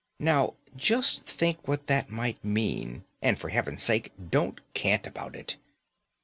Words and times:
Now, 0.17 0.55
just 0.75 1.27
think 1.27 1.67
what 1.67 1.85
that 1.85 2.09
might 2.09 2.43
mean; 2.43 3.03
and, 3.21 3.37
for 3.37 3.49
Heaven's 3.49 3.83
sake, 3.83 4.11
don't 4.31 4.59
cant 4.73 5.05
about 5.05 5.35
it. 5.35 5.57